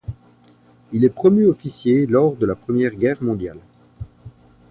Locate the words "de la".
2.35-2.55